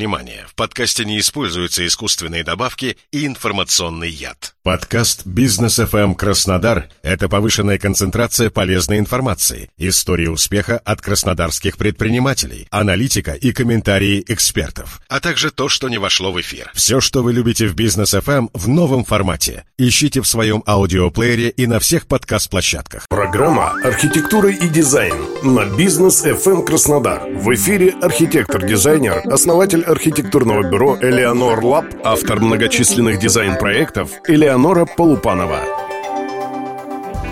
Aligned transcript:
внимание, 0.00 0.46
в 0.48 0.54
подкасте 0.54 1.04
не 1.04 1.20
используются 1.20 1.86
искусственные 1.86 2.42
добавки 2.42 2.96
и 3.12 3.26
информационный 3.26 4.08
яд. 4.08 4.54
Подкаст 4.62 5.26
«Бизнес 5.26 5.78
FM 5.78 6.14
Краснодар»— 6.14 6.88
это 7.02 7.28
повышенная 7.28 7.78
концентрация 7.78 8.48
полезной 8.48 8.98
информации, 8.98 9.68
истории 9.76 10.26
успеха 10.26 10.78
от 10.78 11.02
краснодарских 11.02 11.76
предпринимателей, 11.76 12.66
аналитика 12.70 13.32
и 13.32 13.52
комментарии 13.52 14.24
экспертов, 14.26 15.02
а 15.08 15.20
также 15.20 15.50
то, 15.50 15.68
что 15.68 15.90
не 15.90 15.98
вошло 15.98 16.32
в 16.32 16.40
эфир. 16.40 16.70
Все, 16.74 17.00
что 17.00 17.22
вы 17.22 17.34
любите 17.34 17.66
в 17.66 17.74
«Бизнес 17.74 18.14
FM» 18.14 18.48
в 18.54 18.68
новом 18.68 19.04
формате. 19.04 19.64
Ищите 19.76 20.22
в 20.22 20.26
своем 20.26 20.62
аудиоплеере 20.66 21.50
и 21.50 21.66
на 21.66 21.78
всех 21.78 22.06
подкаст-площадках. 22.06 23.06
Программа 23.08 23.74
«Архитектура 23.84 24.50
и 24.50 24.68
дизайн» 24.68 25.16
на 25.42 25.66
«Бизнес 25.76 26.24
FM 26.24 26.64
Краснодар». 26.64 27.20
В 27.30 27.54
эфире 27.54 27.94
архитектор-дизайнер, 28.00 29.22
основатель 29.30 29.84
архитектурного 29.90 30.62
бюро 30.62 30.98
«Элеонор 31.00 31.64
Лаб», 31.64 31.86
автор 32.04 32.40
многочисленных 32.40 33.18
дизайн-проектов 33.18 34.10
Элеонора 34.26 34.84
Полупанова. 34.84 35.60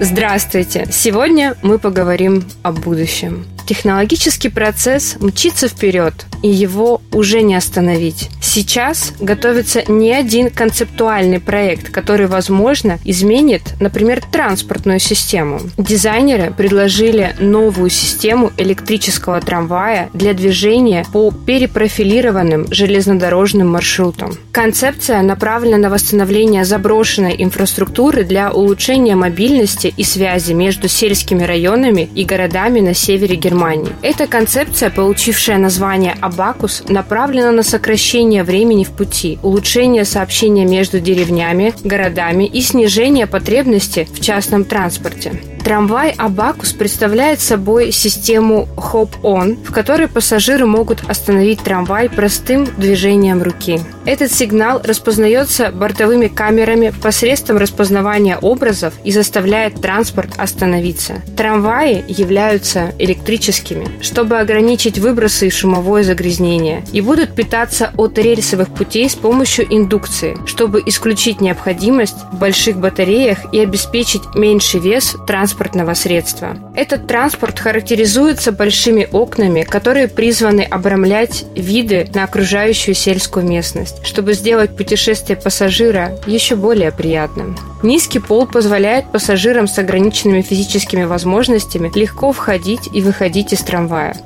Здравствуйте! 0.00 0.86
Сегодня 0.90 1.56
мы 1.62 1.78
поговорим 1.78 2.44
о 2.62 2.72
будущем. 2.72 3.46
Технологический 3.66 4.48
процесс 4.48 5.16
мчится 5.20 5.68
вперед, 5.68 6.26
и 6.42 6.48
его 6.48 7.00
уже 7.12 7.42
не 7.42 7.54
остановить. 7.54 8.28
Сейчас 8.54 9.14
готовится 9.18 9.82
не 9.90 10.12
один 10.12 10.50
концептуальный 10.50 11.40
проект, 11.40 11.88
который, 11.88 12.26
возможно, 12.26 12.98
изменит, 13.02 13.62
например, 13.80 14.20
транспортную 14.30 14.98
систему. 14.98 15.58
Дизайнеры 15.78 16.52
предложили 16.54 17.34
новую 17.40 17.88
систему 17.88 18.52
электрического 18.58 19.40
трамвая 19.40 20.10
для 20.12 20.34
движения 20.34 21.06
по 21.14 21.30
перепрофилированным 21.30 22.66
железнодорожным 22.70 23.70
маршрутам. 23.70 24.34
Концепция 24.52 25.22
направлена 25.22 25.78
на 25.78 25.88
восстановление 25.88 26.66
заброшенной 26.66 27.34
инфраструктуры 27.38 28.22
для 28.22 28.52
улучшения 28.52 29.16
мобильности 29.16 29.94
и 29.96 30.04
связи 30.04 30.52
между 30.52 30.88
сельскими 30.88 31.42
районами 31.42 32.10
и 32.14 32.26
городами 32.26 32.80
на 32.80 32.92
севере 32.92 33.36
Германии. 33.36 33.94
Эта 34.02 34.26
концепция, 34.26 34.90
получившая 34.90 35.56
название 35.56 36.16
«Абакус», 36.20 36.82
направлена 36.86 37.50
на 37.50 37.62
сокращение 37.62 38.41
времени 38.44 38.84
в 38.84 38.90
пути, 38.90 39.38
улучшение 39.42 40.04
сообщения 40.04 40.64
между 40.64 41.00
деревнями, 41.00 41.74
городами 41.84 42.44
и 42.44 42.60
снижение 42.60 43.26
потребности 43.26 44.08
в 44.12 44.20
частном 44.20 44.64
транспорте. 44.64 45.51
Трамвай 45.72 46.10
Абакус 46.18 46.74
представляет 46.74 47.40
собой 47.40 47.92
систему 47.92 48.68
Hop-On, 48.76 49.56
в 49.64 49.72
которой 49.72 50.06
пассажиры 50.06 50.66
могут 50.66 51.02
остановить 51.08 51.62
трамвай 51.62 52.10
простым 52.10 52.66
движением 52.76 53.42
руки. 53.42 53.80
Этот 54.04 54.30
сигнал 54.30 54.82
распознается 54.84 55.70
бортовыми 55.72 56.26
камерами 56.26 56.92
посредством 57.02 57.56
распознавания 57.56 58.36
образов 58.36 58.92
и 59.02 59.12
заставляет 59.12 59.80
транспорт 59.80 60.34
остановиться. 60.36 61.22
Трамваи 61.38 62.04
являются 62.06 62.92
электрическими, 62.98 63.88
чтобы 64.02 64.40
ограничить 64.40 64.98
выбросы 64.98 65.46
и 65.46 65.50
шумовое 65.50 66.02
загрязнение, 66.02 66.84
и 66.92 67.00
будут 67.00 67.34
питаться 67.34 67.92
от 67.96 68.18
рельсовых 68.18 68.68
путей 68.74 69.08
с 69.08 69.14
помощью 69.14 69.64
индукции, 69.74 70.36
чтобы 70.44 70.82
исключить 70.84 71.40
необходимость 71.40 72.18
в 72.30 72.38
больших 72.38 72.76
батареях 72.76 73.38
и 73.54 73.60
обеспечить 73.60 74.34
меньший 74.34 74.80
вес 74.80 75.16
транспорта 75.26 75.61
транспортного 75.62 75.94
средства. 75.94 76.56
Этот 76.74 77.06
транспорт 77.06 77.58
характеризуется 77.58 78.52
большими 78.52 79.08
окнами, 79.12 79.62
которые 79.62 80.08
призваны 80.08 80.62
обрамлять 80.62 81.44
виды 81.54 82.08
на 82.14 82.24
окружающую 82.24 82.94
сельскую 82.94 83.46
местность, 83.46 84.04
чтобы 84.04 84.34
сделать 84.34 84.76
путешествие 84.76 85.36
пассажира 85.36 86.18
еще 86.26 86.56
более 86.56 86.90
приятным. 86.90 87.56
Низкий 87.82 88.18
пол 88.18 88.46
позволяет 88.46 89.10
пассажирам 89.12 89.68
с 89.68 89.78
ограниченными 89.78 90.42
физическими 90.42 91.04
возможностями 91.04 91.90
легко 91.94 92.32
входить 92.32 92.88
и 92.92 93.00
выходить 93.00 93.52
из 93.52 93.60
трамвая. 93.60 94.16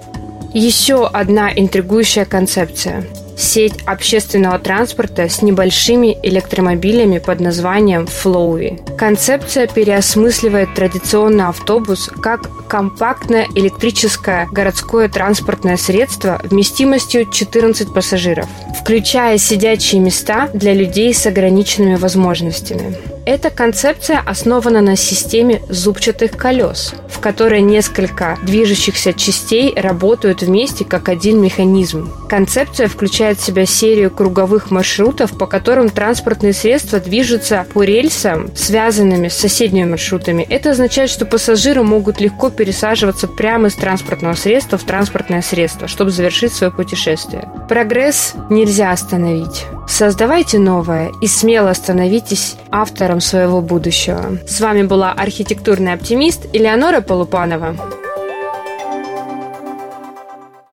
Еще 0.55 1.07
одна 1.07 1.53
интригующая 1.55 2.25
концепция 2.25 3.05
сеть 3.37 3.75
общественного 3.87 4.59
транспорта 4.59 5.29
с 5.29 5.43
небольшими 5.43 6.19
электромобилями 6.23 7.19
под 7.19 7.41
названием 7.41 8.05
Flowy. 8.05 8.97
Концепция 8.97 9.67
переосмысливает 9.67 10.75
традиционный 10.75 11.47
автобус 11.47 12.11
как 12.23 12.69
компактное 12.69 13.47
электрическое 13.55 14.49
городское 14.51 15.09
транспортное 15.09 15.77
средство 15.77 16.41
вместимостью 16.45 17.31
14 17.31 17.93
пассажиров, 17.93 18.49
включая 18.81 19.39
сидячие 19.39 20.01
места 20.01 20.49
для 20.53 20.73
людей 20.73 21.13
с 21.15 21.27
ограниченными 21.27 21.97
возможностями. 21.97 23.16
Эта 23.27 23.51
концепция 23.51 24.23
основана 24.25 24.81
на 24.81 24.95
системе 24.95 25.61
зубчатых 25.69 26.31
колес, 26.37 26.95
в 27.09 27.19
которой 27.19 27.61
несколько 27.61 28.39
движущихся 28.45 29.13
частей 29.13 29.75
работают 29.75 30.43
вместе 30.43 30.85
как 30.85 31.09
один 31.09 31.43
механизм. 31.43 32.13
Концепция 32.29 32.87
включает 32.87 33.39
в 33.39 33.45
себя 33.45 33.67
серию 33.67 34.13
круговых 34.13 34.71
маршрутов, 34.71 35.37
по 35.37 35.47
которым 35.47 35.91
транспортные 35.91 36.53
средства 36.53 37.01
движутся 37.01 37.67
по 37.75 37.83
рельсам, 37.83 38.55
связанными 38.55 39.27
с 39.27 39.35
соседними 39.35 39.91
маршрутами. 39.91 40.47
Это 40.49 40.71
означает, 40.71 41.11
что 41.11 41.27
пассажиры 41.27 41.83
могут 41.83 42.21
легко 42.21 42.51
пересаживаться 42.51 43.27
прямо 43.27 43.69
из 43.69 43.75
транспортного 43.75 44.35
средства 44.35 44.79
в 44.79 44.85
транспортное 44.85 45.43
средство, 45.43 45.89
чтобы 45.89 46.13
завершить 46.13 46.53
свое 46.53 46.73
путешествие. 46.73 47.51
Прогресс 47.69 48.35
нельзя 48.51 48.93
остановить. 48.93 49.65
Создавайте 49.89 50.59
новое 50.59 51.13
и 51.21 51.27
смело 51.27 51.73
становитесь 51.73 52.57
автором 52.71 53.21
своего 53.21 53.61
будущего. 53.61 54.39
С 54.47 54.61
вами 54.61 54.83
была 54.83 55.13
архитектурный 55.13 55.93
оптимист 55.93 56.47
Элеонора 56.53 57.01
Полупанова. 57.01 57.77